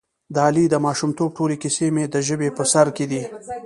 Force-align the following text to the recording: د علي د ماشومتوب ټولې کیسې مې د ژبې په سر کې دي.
د 0.33 0.35
علي 0.47 0.65
د 0.69 0.75
ماشومتوب 0.85 1.29
ټولې 1.37 1.55
کیسې 1.63 1.87
مې 1.95 2.05
د 2.13 2.15
ژبې 2.27 2.49
په 2.57 2.63
سر 2.71 2.87
کې 2.95 3.05
دي. 3.11 3.23